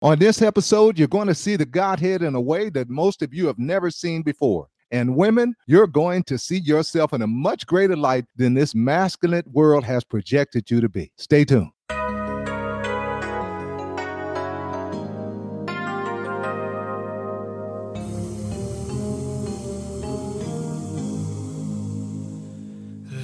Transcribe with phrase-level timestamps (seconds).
[0.00, 3.34] On this episode, you're going to see the Godhead in a way that most of
[3.34, 4.68] you have never seen before.
[4.92, 9.42] And women, you're going to see yourself in a much greater light than this masculine
[9.50, 11.10] world has projected you to be.
[11.16, 11.70] Stay tuned.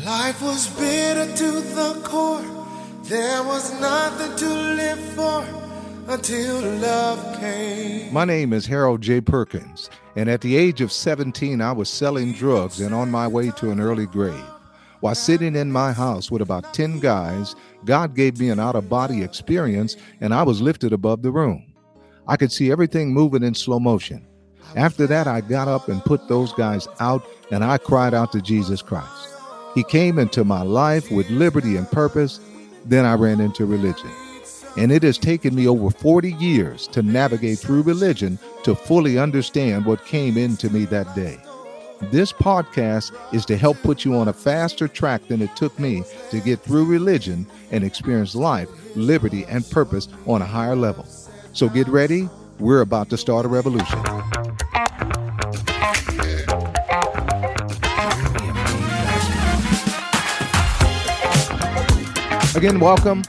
[0.05, 2.43] Life was bitter to the core.
[3.05, 5.64] There was nothing to live for
[6.09, 8.13] until love came.
[8.13, 9.21] My name is Harold J.
[9.21, 13.51] Perkins, and at the age of 17, I was selling drugs and on my way
[13.53, 14.45] to an early grave.
[15.01, 18.89] While sitting in my house with about 10 guys, God gave me an out of
[18.89, 21.75] body experience, and I was lifted above the room.
[22.27, 24.27] I could see everything moving in slow motion.
[24.77, 28.41] After that, I got up and put those guys out, and I cried out to
[28.41, 29.29] Jesus Christ.
[29.75, 32.41] He came into my life with liberty and purpose.
[32.85, 34.11] Then I ran into religion.
[34.77, 39.87] And it has taken me over 40 years to navigate through religion to fully understand
[39.87, 41.39] what came into me that day.
[42.11, 46.03] This podcast is to help put you on a faster track than it took me
[46.31, 51.07] to get through religion and experience life, liberty, and purpose on a higher level.
[51.53, 52.29] So get ready.
[52.59, 53.99] We're about to start a revolution.
[62.57, 63.23] Again, welcome.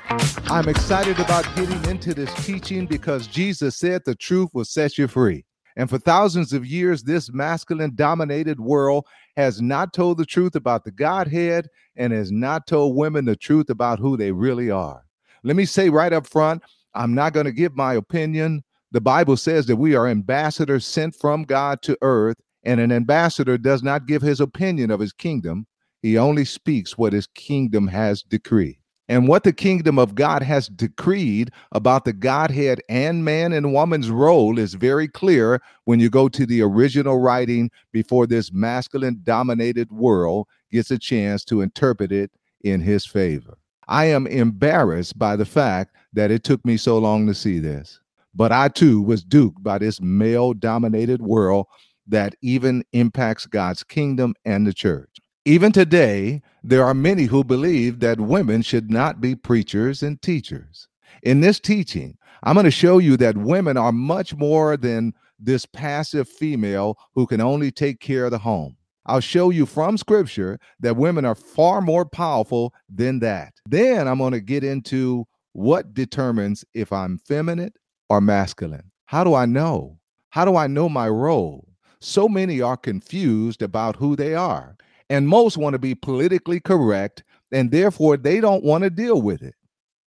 [0.47, 5.07] I'm excited about getting into this teaching because Jesus said the truth will set you
[5.07, 5.45] free.
[5.75, 10.85] And for thousands of years, this masculine dominated world has not told the truth about
[10.85, 15.03] the Godhead and has not told women the truth about who they really are.
[15.43, 16.63] Let me say right up front
[16.93, 18.63] I'm not going to give my opinion.
[18.91, 23.57] The Bible says that we are ambassadors sent from God to earth, and an ambassador
[23.57, 25.67] does not give his opinion of his kingdom,
[26.01, 28.77] he only speaks what his kingdom has decreed.
[29.07, 34.09] And what the kingdom of God has decreed about the Godhead and man and woman's
[34.09, 39.91] role is very clear when you go to the original writing before this masculine dominated
[39.91, 42.31] world gets a chance to interpret it
[42.63, 43.57] in his favor.
[43.87, 47.99] I am embarrassed by the fact that it took me so long to see this.
[48.33, 51.67] But I too was duped by this male dominated world
[52.07, 55.14] that even impacts God's kingdom and the church.
[55.47, 60.87] Even today, there are many who believe that women should not be preachers and teachers.
[61.21, 65.67] In this teaching, I'm going to show you that women are much more than this
[65.67, 68.75] passive female who can only take care of the home.
[69.05, 73.53] I'll show you from scripture that women are far more powerful than that.
[73.69, 77.73] Then I'm going to get into what determines if I'm feminine
[78.09, 78.89] or masculine.
[79.05, 79.99] How do I know?
[80.31, 81.67] How do I know my role?
[81.99, 84.75] So many are confused about who they are.
[85.09, 89.41] And most want to be politically correct, and therefore they don't want to deal with
[89.43, 89.55] it.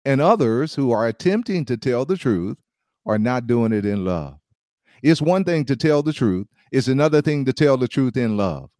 [0.05, 2.57] And others who are attempting to tell the truth
[3.07, 4.39] are not doing it in love.
[5.03, 8.37] It's one thing to tell the truth, it's another thing to tell the truth in
[8.37, 8.71] love.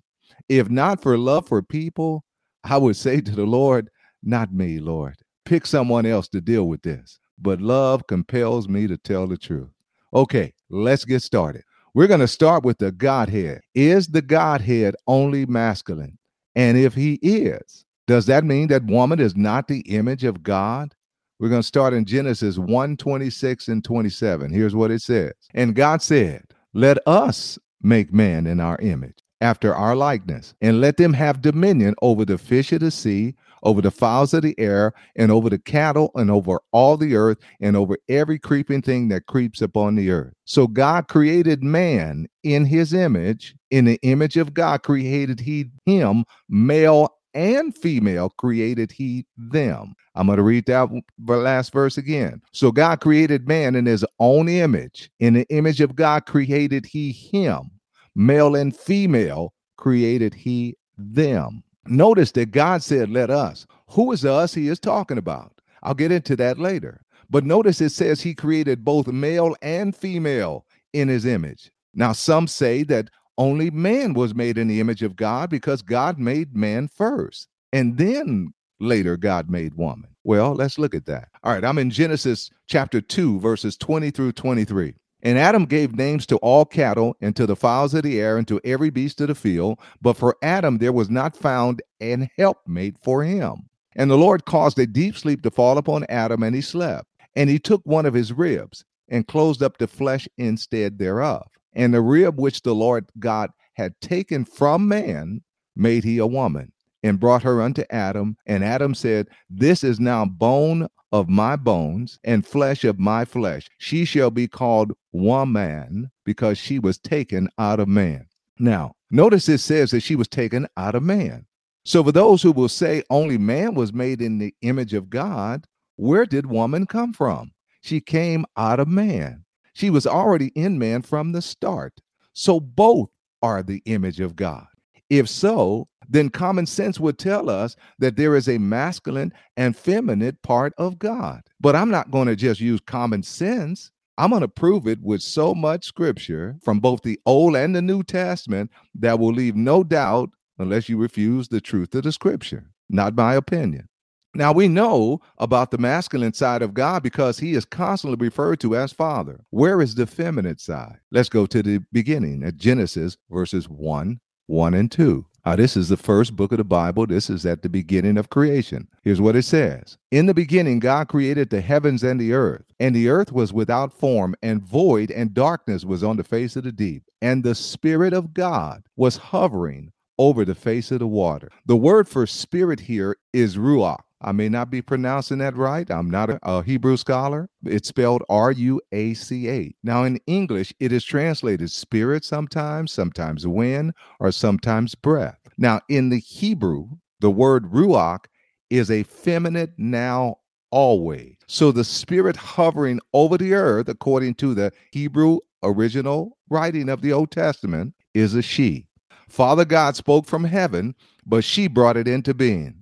[0.49, 2.25] If not for love for people,
[2.65, 3.89] I would say to the Lord,
[4.23, 5.17] Not me, Lord.
[5.45, 7.19] Pick someone else to deal with this.
[7.39, 9.71] But love compels me to tell the truth.
[10.13, 11.63] Okay, let's get started.
[11.93, 13.63] We're going to start with the Godhead.
[13.75, 16.19] Is the Godhead only masculine?
[16.55, 20.95] And if he is, does that mean that woman is not the image of God?
[21.41, 24.53] We're going to start in Genesis 1 26 and 27.
[24.53, 25.33] Here's what it says.
[25.55, 30.97] And God said, Let us make man in our image, after our likeness, and let
[30.97, 34.93] them have dominion over the fish of the sea, over the fowls of the air,
[35.17, 39.27] and over the cattle, and over all the earth, and over every creeping thing that
[39.27, 40.33] creeps upon the earth.
[40.45, 43.55] So God created man in his image.
[43.71, 49.95] In the image of God created he him, male and female created he them.
[50.17, 50.89] I'm going to read that
[51.29, 52.43] last verse again.
[52.53, 55.11] So God created man in his own image.
[55.21, 57.71] In the image of God created he him,
[58.17, 61.63] male and female created he them.
[61.87, 63.67] Notice that God said, Let us.
[63.91, 65.61] Who is us he is talking about?
[65.83, 67.01] I'll get into that later.
[67.29, 71.71] But notice it says he created both male and female in his image.
[71.95, 76.19] Now, some say that only man was made in the image of God because God
[76.19, 77.49] made man first.
[77.73, 80.11] And then later, God made woman.
[80.25, 81.29] Well, let's look at that.
[81.43, 84.95] All right, I'm in Genesis chapter 2, verses 20 through 23.
[85.23, 88.49] And Adam gave names to all cattle, and to the fowls of the air, and
[88.49, 89.79] to every beast of the field.
[90.01, 93.69] But for Adam there was not found an helpmate for him.
[93.97, 97.07] And the Lord caused a deep sleep to fall upon Adam, and he slept.
[97.37, 101.47] And he took one of his ribs, and closed up the flesh instead thereof.
[101.75, 105.43] And the rib which the Lord God had taken from man
[105.77, 108.37] made he a woman, and brought her unto Adam.
[108.47, 113.69] And Adam said, This is now bone of my bones and flesh of my flesh.
[113.79, 118.27] She shall be called woman because she was taken out of man.
[118.59, 121.47] Now, notice it says that she was taken out of man.
[121.85, 125.67] So, for those who will say only man was made in the image of God,
[125.97, 127.53] where did woman come from?
[127.81, 129.45] She came out of man.
[129.73, 132.01] She was already in man from the start.
[132.35, 133.09] So, both
[133.43, 134.67] are the image of God.
[135.09, 140.37] If so, then common sense would tell us that there is a masculine and feminine
[140.43, 141.43] part of God.
[141.61, 143.93] But I'm not going to just use common sense.
[144.19, 147.81] I'm going to prove it with so much scripture from both the Old and the
[147.81, 152.67] New Testament that will leave no doubt unless you refuse the truth of the scripture.
[152.91, 153.89] Not my opinion.
[154.35, 158.77] Now we know about the masculine side of God because he is constantly referred to
[158.77, 159.41] as Father.
[159.51, 160.99] Where is the feminine side?
[161.11, 165.27] Let's go to the beginning at Genesis verses 1, 1 and 2.
[165.45, 167.07] Uh, this is the first book of the Bible.
[167.07, 168.89] This is at the beginning of creation.
[169.03, 172.95] Here's what it says In the beginning, God created the heavens and the earth, and
[172.95, 176.73] the earth was without form and void, and darkness was on the face of the
[176.73, 177.05] deep.
[177.23, 181.51] And the Spirit of God was hovering over the face of the water.
[181.65, 184.01] The word for spirit here is ruach.
[184.23, 185.91] I may not be pronouncing that right.
[185.91, 187.49] I'm not a, a Hebrew scholar.
[187.65, 189.75] It's spelled R U A C A.
[189.83, 195.39] Now, in English, it is translated spirit sometimes, sometimes wind, or sometimes breath.
[195.57, 196.89] Now, in the Hebrew,
[197.21, 198.27] the word ruach
[198.69, 200.37] is a feminine now
[200.71, 201.37] always.
[201.47, 207.13] So the spirit hovering over the earth, according to the Hebrew original writing of the
[207.13, 208.87] Old Testament, is a she.
[209.29, 210.95] Father God spoke from heaven,
[211.27, 212.80] but she brought it into being.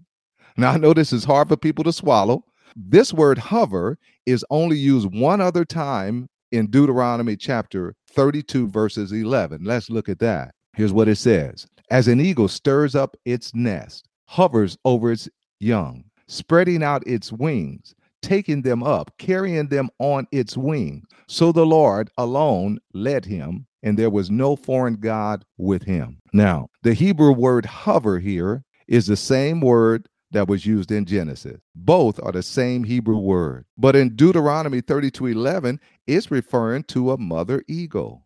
[0.58, 2.43] Now, I know this is hard for people to swallow.
[2.75, 3.96] This word hover
[4.26, 9.62] is only used one other time in Deuteronomy chapter 32, verses 11.
[9.62, 10.50] Let's look at that.
[10.75, 15.28] Here's what it says As an eagle stirs up its nest, hovers over its
[15.60, 21.05] young, spreading out its wings, taking them up, carrying them on its wing.
[21.28, 26.19] So the Lord alone led him, and there was no foreign God with him.
[26.32, 31.61] Now, the Hebrew word hover here is the same word that was used in Genesis.
[31.75, 33.65] Both are the same Hebrew word.
[33.77, 38.25] But in Deuteronomy 32 11, it's referring to a mother eagle.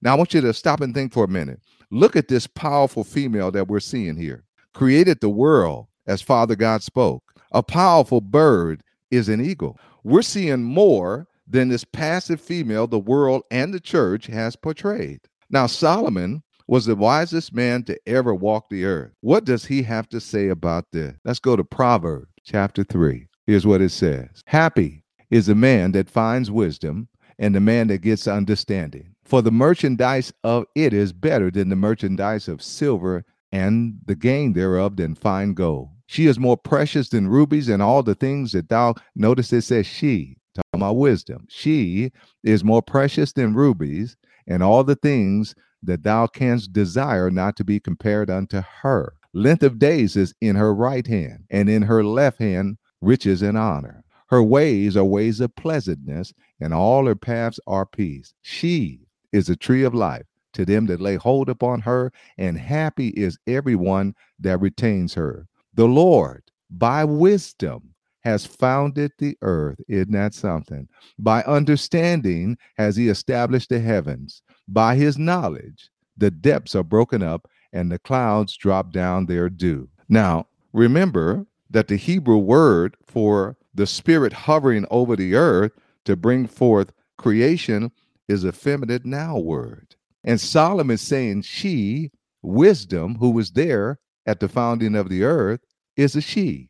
[0.00, 1.60] Now I want you to stop and think for a minute.
[1.90, 4.44] Look at this powerful female that we're seeing here.
[4.72, 7.22] Created the world as Father God spoke.
[7.52, 9.78] A powerful bird is an eagle.
[10.02, 15.20] We're seeing more than this passive female the world and the church has portrayed.
[15.50, 19.12] Now Solomon was the wisest man to ever walk the earth.
[19.20, 21.12] What does he have to say about this?
[21.22, 23.26] Let's go to Proverbs chapter 3.
[23.46, 27.08] Here's what it says Happy is the man that finds wisdom
[27.38, 29.14] and the man that gets understanding.
[29.22, 34.54] For the merchandise of it is better than the merchandise of silver, and the gain
[34.54, 35.90] thereof than fine gold.
[36.06, 39.86] She is more precious than rubies, and all the things that thou notice it says
[39.86, 41.46] she, talking about wisdom.
[41.50, 44.16] She is more precious than rubies,
[44.46, 49.14] and all the things that thou canst desire not to be compared unto her.
[49.34, 53.58] Length of days is in her right hand, and in her left hand riches and
[53.58, 54.04] honor.
[54.28, 58.32] Her ways are ways of pleasantness, and all her paths are peace.
[58.40, 59.00] She
[59.32, 63.38] is a tree of life to them that lay hold upon her, and happy is
[63.46, 65.46] everyone that retains her.
[65.74, 69.80] The Lord, by wisdom, has founded the earth.
[69.88, 70.88] Isn't that something?
[71.18, 74.42] By understanding has he established the heavens.
[74.68, 79.88] By his knowledge, the depths are broken up and the clouds drop down their dew.
[80.08, 85.72] Now, remember that the Hebrew word for the spirit hovering over the earth
[86.04, 87.90] to bring forth creation
[88.28, 89.96] is a feminine noun word.
[90.24, 92.10] And Solomon is saying she,
[92.42, 95.60] wisdom, who was there at the founding of the earth,
[95.96, 96.68] is a she.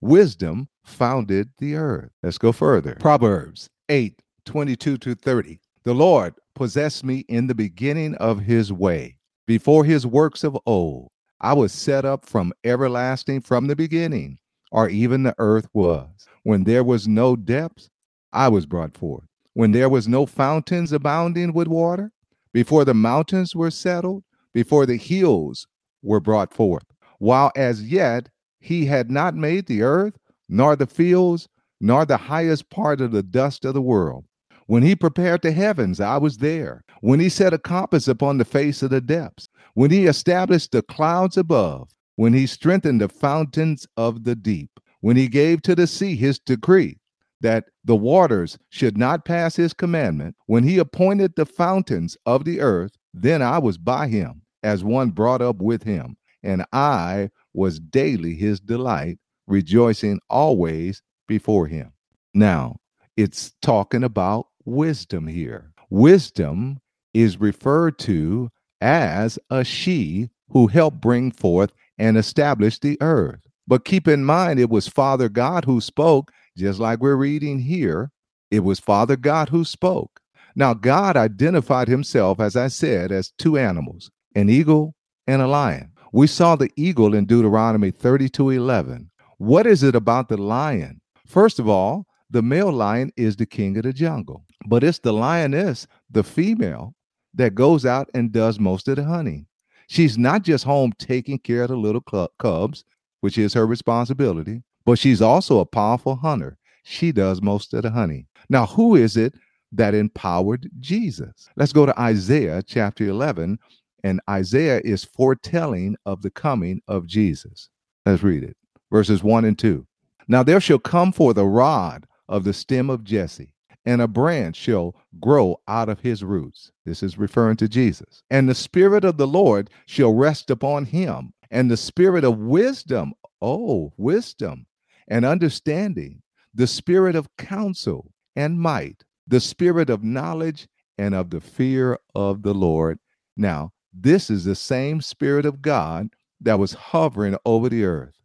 [0.00, 2.10] Wisdom founded the earth.
[2.22, 2.96] Let's go further.
[3.00, 5.60] Proverbs 8 22 to 30.
[5.84, 9.16] The Lord possessed me in the beginning of his way,
[9.46, 11.08] before his works of old.
[11.40, 14.38] I was set up from everlasting from the beginning,
[14.70, 16.08] or even the earth was.
[16.44, 17.90] When there was no depths,
[18.32, 19.24] I was brought forth.
[19.54, 22.12] When there was no fountains abounding with water,
[22.52, 25.66] before the mountains were settled, before the hills
[26.02, 26.84] were brought forth,
[27.18, 28.28] while as yet
[28.60, 30.18] he had not made the earth,
[30.48, 31.48] nor the fields,
[31.80, 34.24] nor the highest part of the dust of the world.
[34.72, 36.82] When he prepared the heavens, I was there.
[37.02, 40.80] When he set a compass upon the face of the depths, when he established the
[40.80, 44.70] clouds above, when he strengthened the fountains of the deep,
[45.02, 46.98] when he gave to the sea his decree
[47.42, 52.62] that the waters should not pass his commandment, when he appointed the fountains of the
[52.62, 57.78] earth, then I was by him as one brought up with him, and I was
[57.78, 61.92] daily his delight, rejoicing always before him.
[62.32, 62.76] Now,
[63.18, 65.72] it's talking about wisdom here.
[65.90, 66.78] Wisdom
[67.14, 68.50] is referred to
[68.80, 73.40] as a she who helped bring forth and establish the earth.
[73.66, 78.10] But keep in mind, it was Father God who spoke, just like we're reading here.
[78.50, 80.20] It was Father God who spoke.
[80.54, 84.94] Now, God identified himself, as I said, as two animals an eagle
[85.26, 85.92] and a lion.
[86.12, 89.10] We saw the eagle in Deuteronomy 32 11.
[89.38, 91.00] What is it about the lion?
[91.26, 95.12] First of all, the male lion is the king of the jungle, but it's the
[95.12, 96.94] lioness, the female,
[97.34, 99.46] that goes out and does most of the hunting.
[99.88, 102.00] She's not just home taking care of the little
[102.38, 102.84] cubs,
[103.20, 106.56] which is her responsibility, but she's also a powerful hunter.
[106.84, 108.26] She does most of the hunting.
[108.48, 109.34] Now, who is it
[109.72, 111.48] that empowered Jesus?
[111.56, 113.58] Let's go to Isaiah chapter 11,
[114.04, 117.68] and Isaiah is foretelling of the coming of Jesus.
[118.06, 118.56] Let's read it.
[118.90, 119.86] Verses 1 and 2.
[120.28, 124.56] Now there shall come forth a rod of the stem of Jesse, and a branch
[124.56, 126.70] shall grow out of his roots.
[126.84, 128.22] This is referring to Jesus.
[128.30, 133.12] And the Spirit of the Lord shall rest upon him, and the Spirit of wisdom,
[133.40, 134.66] oh, wisdom
[135.08, 136.22] and understanding,
[136.54, 142.42] the Spirit of counsel and might, the Spirit of knowledge and of the fear of
[142.42, 142.98] the Lord.
[143.36, 146.10] Now, this is the same Spirit of God
[146.40, 148.21] that was hovering over the earth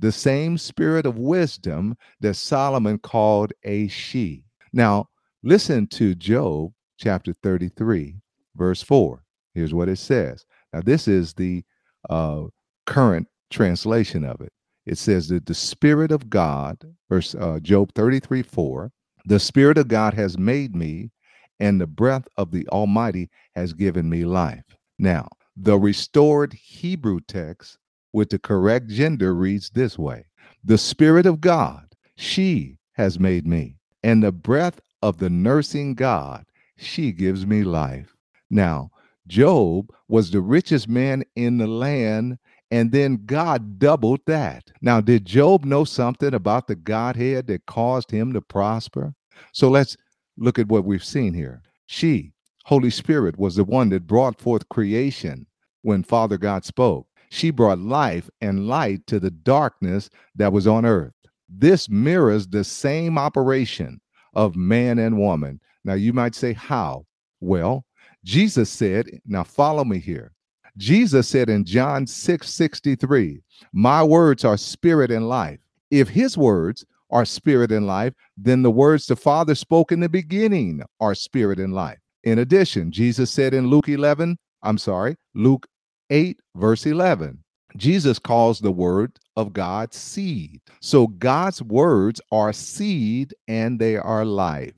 [0.00, 4.44] the same spirit of wisdom that Solomon called a she.
[4.72, 5.08] Now,
[5.42, 8.16] listen to Job chapter 33,
[8.56, 9.22] verse 4.
[9.54, 10.44] Here's what it says.
[10.72, 11.62] Now, this is the
[12.08, 12.44] uh,
[12.86, 14.52] current translation of it.
[14.86, 16.78] It says that the Spirit of God,
[17.08, 18.90] verse uh, Job 33, 4,
[19.26, 21.10] the Spirit of God has made me,
[21.58, 24.64] and the breath of the Almighty has given me life.
[24.98, 27.76] Now, the restored Hebrew text
[28.12, 30.26] with the correct gender reads this way
[30.64, 36.44] The Spirit of God, she has made me, and the breath of the nursing God,
[36.76, 38.16] she gives me life.
[38.50, 38.90] Now,
[39.26, 42.38] Job was the richest man in the land,
[42.70, 44.70] and then God doubled that.
[44.82, 49.14] Now, did Job know something about the Godhead that caused him to prosper?
[49.52, 49.96] So let's
[50.36, 51.62] look at what we've seen here.
[51.86, 52.32] She,
[52.64, 55.46] Holy Spirit, was the one that brought forth creation
[55.82, 57.06] when Father God spoke.
[57.30, 61.14] She brought life and light to the darkness that was on earth.
[61.48, 64.00] This mirrors the same operation
[64.34, 65.60] of man and woman.
[65.84, 67.06] Now, you might say, How?
[67.40, 67.84] Well,
[68.24, 70.32] Jesus said, Now follow me here.
[70.76, 75.60] Jesus said in John 6 63, My words are spirit and life.
[75.90, 80.08] If his words are spirit and life, then the words the Father spoke in the
[80.08, 81.98] beginning are spirit and life.
[82.24, 85.66] In addition, Jesus said in Luke 11, I'm sorry, Luke
[86.10, 87.42] 8, verse 11.
[87.76, 90.60] Jesus calls the word of God seed.
[90.80, 94.74] So God's words are seed and they are life.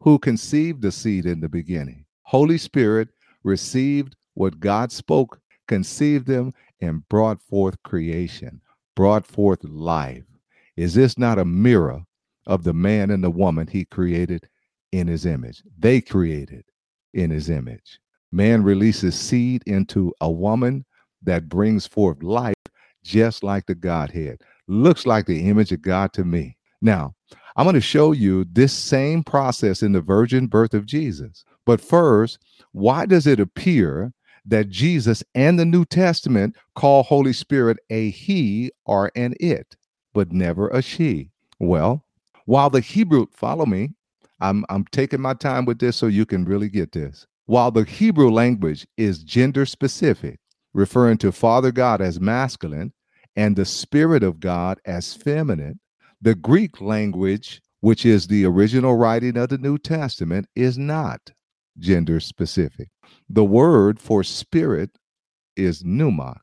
[0.00, 2.04] Who conceived the seed in the beginning?
[2.22, 3.08] Holy Spirit
[3.42, 8.60] received what God spoke, conceived them, and brought forth creation,
[8.94, 10.24] brought forth life.
[10.76, 12.04] Is this not a mirror
[12.46, 14.48] of the man and the woman he created
[14.92, 15.62] in his image?
[15.76, 16.64] They created
[17.12, 17.98] in his image.
[18.32, 20.84] Man releases seed into a woman
[21.22, 22.54] that brings forth life,
[23.02, 24.40] just like the Godhead.
[24.68, 26.56] Looks like the image of God to me.
[26.80, 27.14] Now,
[27.56, 31.44] I'm going to show you this same process in the virgin birth of Jesus.
[31.64, 32.38] But first,
[32.72, 34.12] why does it appear
[34.44, 39.76] that Jesus and the New Testament call Holy Spirit a he or an it,
[40.12, 41.30] but never a she?
[41.58, 42.04] Well,
[42.44, 43.94] while the Hebrew, follow me,
[44.40, 47.26] I'm, I'm taking my time with this so you can really get this.
[47.46, 50.40] While the Hebrew language is gender specific,
[50.74, 52.92] referring to Father God as masculine
[53.36, 55.78] and the Spirit of God as feminine,
[56.20, 61.30] the Greek language, which is the original writing of the New Testament, is not
[61.78, 62.88] gender specific.
[63.28, 64.90] The word for spirit
[65.56, 66.40] is pneuma,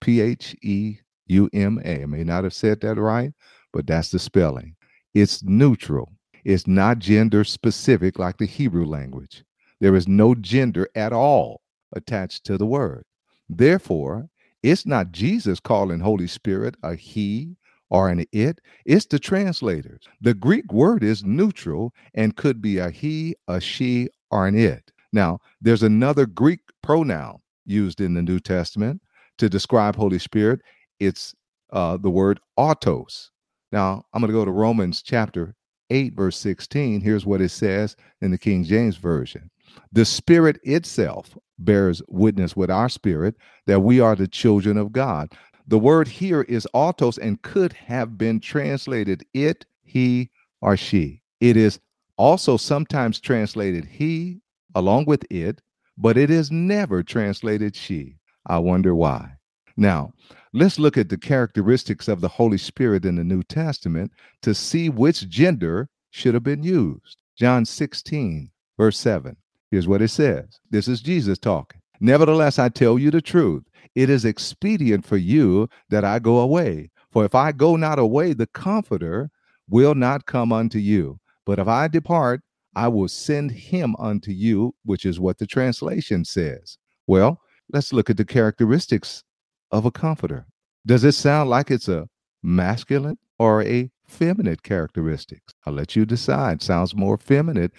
[0.00, 2.02] P H E U M A.
[2.02, 3.32] I may not have said that right,
[3.72, 4.76] but that's the spelling.
[5.14, 6.12] It's neutral.
[6.44, 9.42] It's not gender specific like the Hebrew language.
[9.80, 11.60] There is no gender at all
[11.92, 13.04] attached to the word.
[13.48, 14.28] Therefore,
[14.62, 17.56] it's not Jesus calling Holy Spirit a he
[17.90, 20.02] or an it, it's the translators.
[20.20, 24.90] The Greek word is neutral and could be a he, a she, or an it.
[25.12, 29.02] Now, there's another Greek pronoun used in the New Testament
[29.38, 30.60] to describe Holy Spirit.
[30.98, 31.34] It's
[31.72, 33.30] uh, the word autos.
[33.72, 35.54] Now, I'm going to go to Romans chapter
[35.90, 37.00] 8, verse 16.
[37.00, 39.50] Here's what it says in the King James Version
[39.92, 43.34] the Spirit itself bears witness with our spirit
[43.66, 45.32] that we are the children of God.
[45.66, 50.30] The word here is autos and could have been translated it, he,
[50.60, 51.22] or she.
[51.40, 51.80] It is
[52.16, 54.40] also sometimes translated he
[54.74, 55.60] along with it,
[55.98, 58.16] but it is never translated she.
[58.46, 59.32] I wonder why.
[59.76, 60.12] Now,
[60.52, 64.88] let's look at the characteristics of the Holy Spirit in the New Testament to see
[64.88, 67.16] which gender should have been used.
[67.36, 69.36] John 16, verse 7.
[69.70, 71.80] Here's what it says This is Jesus talking.
[72.00, 73.64] Nevertheless, I tell you the truth.
[73.94, 76.90] It is expedient for you that I go away.
[77.10, 79.30] For if I go not away, the Comforter
[79.68, 81.18] will not come unto you.
[81.46, 82.42] But if I depart,
[82.74, 86.76] I will send him unto you, which is what the translation says.
[87.06, 87.40] Well,
[87.72, 89.24] let's look at the characteristics
[89.70, 90.46] of a comforter.
[90.84, 92.08] Does it sound like it's a
[92.42, 95.40] masculine or a feminine characteristic?
[95.64, 96.62] I'll let you decide.
[96.62, 97.72] Sounds more feminine.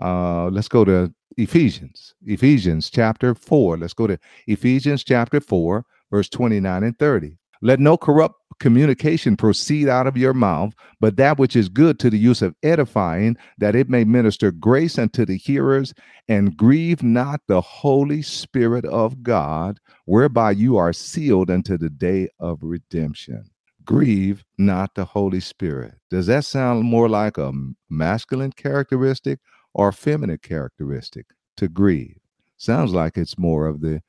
[0.00, 2.14] Uh, let's go to Ephesians.
[2.24, 3.78] Ephesians chapter 4.
[3.78, 7.38] Let's go to Ephesians chapter 4, verse 29 and 30.
[7.62, 12.10] Let no corrupt communication proceed out of your mouth, but that which is good to
[12.10, 15.94] the use of edifying, that it may minister grace unto the hearers,
[16.28, 22.28] and grieve not the Holy Spirit of God, whereby you are sealed unto the day
[22.38, 23.44] of redemption.
[23.84, 25.94] Grieve not the Holy Spirit.
[26.10, 27.52] Does that sound more like a
[27.90, 29.40] masculine characteristic
[29.74, 31.26] or feminine characteristic
[31.56, 32.18] to grieve?
[32.56, 34.02] Sounds like it's more of the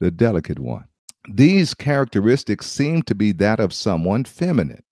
[0.00, 0.84] the delicate one.
[1.28, 4.82] These characteristics seem to be that of someone feminine,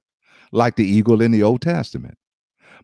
[0.53, 2.17] like the eagle in the Old Testament.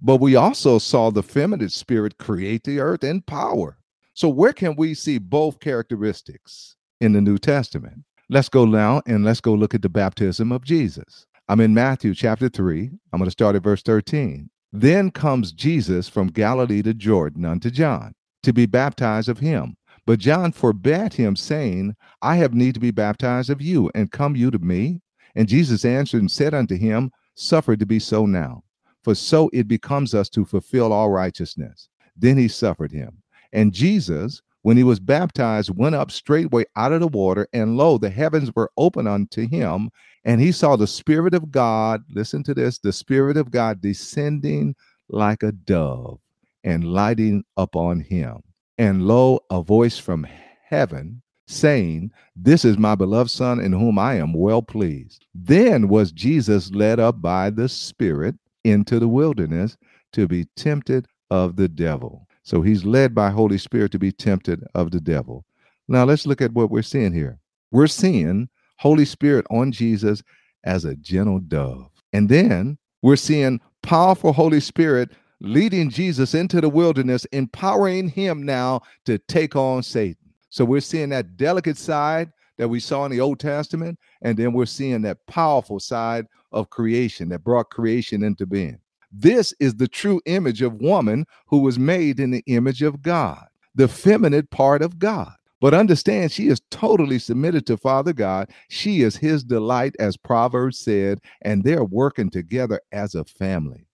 [0.02, 3.78] But we also saw the feminine spirit create the earth in power.
[4.14, 8.02] So, where can we see both characteristics in the New Testament?
[8.28, 11.26] Let's go now and let's go look at the baptism of Jesus.
[11.48, 12.90] I'm in Matthew chapter 3.
[13.12, 14.50] I'm going to start at verse 13.
[14.72, 19.76] Then comes Jesus from Galilee to Jordan unto John to be baptized of him.
[20.06, 24.36] But John forbade him, saying, I have need to be baptized of you, and come
[24.36, 25.00] you to me?
[25.34, 28.62] And Jesus answered and said unto him, Suffer to be so now,
[29.02, 31.88] for so it becomes us to fulfill all righteousness.
[32.16, 33.22] Then he suffered him.
[33.52, 37.98] And Jesus, when he was baptized, went up straightway out of the water, and lo,
[37.98, 39.88] the heavens were open unto him,
[40.24, 44.74] and he saw the Spirit of God, listen to this, the Spirit of God descending
[45.08, 46.18] like a dove
[46.64, 48.42] and lighting upon him.
[48.76, 50.26] And lo, a voice from
[50.64, 55.26] heaven saying, This is my beloved Son in whom I am well pleased.
[55.32, 59.76] Then was Jesus led up by the Spirit into the wilderness
[60.14, 62.25] to be tempted of the devil.
[62.46, 65.44] So he's led by Holy Spirit to be tempted of the devil.
[65.88, 67.40] Now let's look at what we're seeing here.
[67.72, 70.22] We're seeing Holy Spirit on Jesus
[70.62, 71.90] as a gentle dove.
[72.12, 78.82] And then we're seeing powerful Holy Spirit leading Jesus into the wilderness, empowering him now
[79.06, 80.32] to take on Satan.
[80.48, 84.52] So we're seeing that delicate side that we saw in the Old Testament, and then
[84.52, 88.78] we're seeing that powerful side of creation that brought creation into being.
[89.12, 93.46] This is the true image of woman who was made in the image of God,
[93.74, 95.32] the feminine part of God.
[95.60, 98.50] But understand, she is totally submitted to Father God.
[98.68, 103.86] She is his delight, as Proverbs said, and they're working together as a family.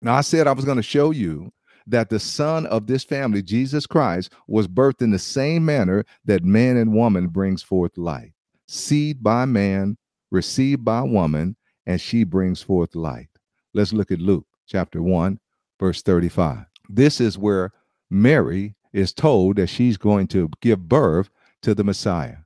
[0.00, 1.52] Now, I said I was going to show you
[1.86, 6.42] that the son of this family, Jesus Christ, was birthed in the same manner that
[6.42, 8.32] man and woman brings forth life.
[8.66, 9.98] Seed by man,
[10.30, 13.28] received by woman, and she brings forth light.
[13.74, 15.38] Let's look at Luke chapter 1,
[15.80, 16.64] verse 35.
[16.88, 17.72] This is where
[18.08, 21.28] Mary is told that she's going to give birth
[21.62, 22.38] to the Messiah,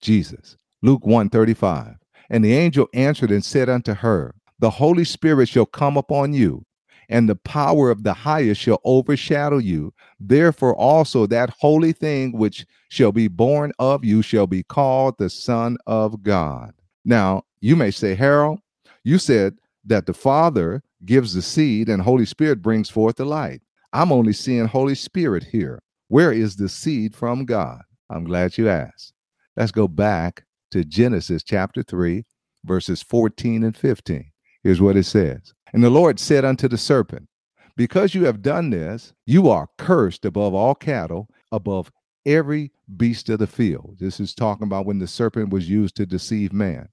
[0.00, 0.56] Jesus.
[0.82, 1.96] Luke 1 35.
[2.30, 6.66] And the angel answered and said unto her, The Holy Spirit shall come upon you
[7.08, 9.92] and the power of the highest shall overshadow you.
[10.18, 15.30] Therefore, also that holy thing which shall be born of you shall be called the
[15.30, 16.72] Son of God.
[17.04, 18.60] Now, you may say, Harold,
[19.02, 23.60] you said that the Father gives the seed and Holy Spirit brings forth the light.
[23.92, 25.80] I'm only seeing Holy Spirit here.
[26.08, 27.82] Where is the seed from God?
[28.10, 29.12] I'm glad you asked.
[29.56, 32.24] Let's go back to Genesis chapter 3,
[32.64, 34.30] verses 14 and 15.
[34.62, 37.28] Here's what it says and the Lord said unto the serpent,
[37.76, 41.90] Because you have done this, you are cursed above all cattle, above
[42.24, 43.96] every beast of the field.
[43.98, 46.88] This is talking about when the serpent was used to deceive man.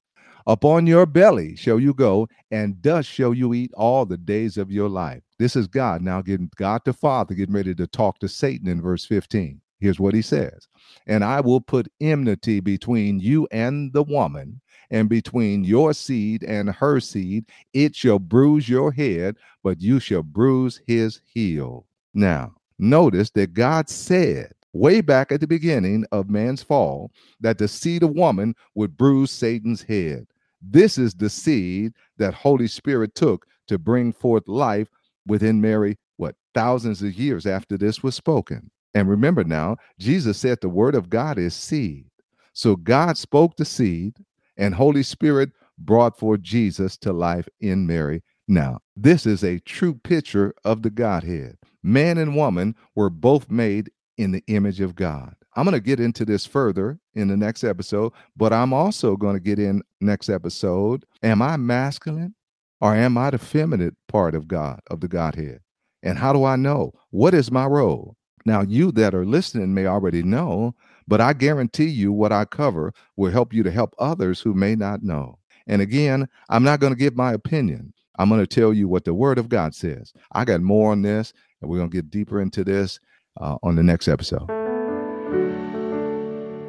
[0.48, 4.72] Upon your belly shall you go, and dust shall you eat all the days of
[4.72, 5.22] your life.
[5.38, 8.82] This is God now getting God the Father getting ready to talk to Satan in
[8.82, 9.62] verse 15.
[9.80, 10.68] Here's what he says
[11.08, 16.70] And I will put enmity between you and the woman, and between your seed and
[16.70, 17.46] her seed.
[17.74, 21.88] It shall bruise your head, but you shall bruise his heel.
[22.14, 27.68] Now, notice that God said way back at the beginning of man's fall that the
[27.68, 30.28] seed of woman would bruise Satan's head.
[30.62, 34.88] This is the seed that Holy Spirit took to bring forth life
[35.26, 38.70] within Mary what, thousands of years after this was spoken.
[38.94, 42.06] And remember now, Jesus said the word of God is seed.
[42.54, 44.18] So God spoke the seed,
[44.58, 48.22] and Holy Spirit brought forth Jesus to life in Mary.
[48.48, 51.58] Now, this is a true picture of the Godhead.
[51.82, 53.90] Man and woman were both made
[54.22, 55.36] in the image of God.
[55.56, 59.36] I'm going to get into this further in the next episode, but I'm also going
[59.36, 61.06] to get in next episode.
[61.24, 62.36] Am I masculine
[62.80, 65.60] or am I the feminine part of God, of the Godhead?
[66.04, 66.94] And how do I know?
[67.10, 68.16] What is my role?
[68.46, 70.74] Now, you that are listening may already know,
[71.08, 74.76] but I guarantee you what I cover will help you to help others who may
[74.76, 75.38] not know.
[75.68, 77.94] And again, I'm not going to give my opinion.
[78.18, 80.14] I'm going to tell you what the word of God says.
[80.32, 83.00] I got more on this, and we're going to get deeper into this
[83.40, 84.50] uh, on the next episode.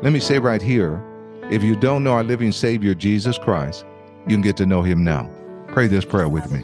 [0.03, 1.03] Let me say right here
[1.51, 3.85] if you don't know our living Savior, Jesus Christ,
[4.27, 5.31] you can get to know him now.
[5.69, 6.63] Pray this prayer with me.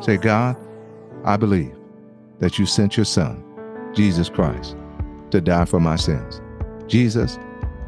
[0.00, 0.56] Say, God,
[1.24, 1.74] I believe
[2.38, 3.44] that you sent your Son,
[3.94, 4.76] Jesus Christ,
[5.32, 6.40] to die for my sins.
[6.86, 7.38] Jesus,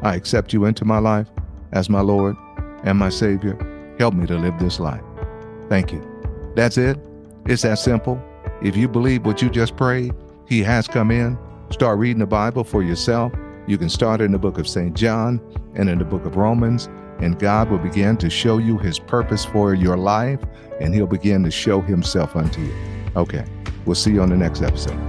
[0.01, 1.27] I accept you into my life
[1.71, 2.35] as my Lord
[2.83, 3.57] and my Savior.
[3.97, 5.03] Help me to live this life.
[5.67, 6.05] Thank you.
[6.55, 6.97] That's it.
[7.47, 8.21] It's that simple.
[8.61, 10.13] If you believe what you just prayed,
[10.47, 11.37] He has come in.
[11.71, 13.33] Start reading the Bible for yourself
[13.67, 14.95] you can start in the book of St.
[14.95, 15.41] John
[15.73, 16.87] and in the book of Romans,
[17.19, 20.39] and God will begin to show you his purpose for your life,
[20.79, 22.75] and he'll begin to show himself unto you.
[23.15, 23.43] Okay,
[23.85, 24.99] we'll see you on the next episode.